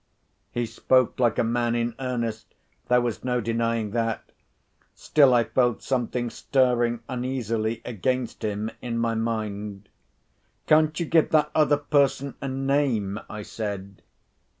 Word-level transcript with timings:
He 0.51 0.65
spoke 0.65 1.19
like 1.19 1.37
a 1.37 1.43
man 1.43 1.75
in 1.75 1.93
earnest—there 1.99 3.01
was 3.01 3.23
no 3.23 3.39
denying 3.39 3.91
that. 3.91 4.31
Still, 4.95 5.31
I 5.31 5.43
felt 5.43 5.83
something 5.83 6.31
stirring 6.31 7.01
uneasily 7.07 7.83
against 7.85 8.43
him 8.43 8.71
in 8.81 8.97
my 8.97 9.13
mind. 9.13 9.89
"Can't 10.65 10.99
you 10.99 11.05
give 11.05 11.29
that 11.29 11.51
other 11.53 11.77
person 11.77 12.33
a 12.41 12.47
name?" 12.47 13.19
I 13.29 13.43
said. 13.43 14.01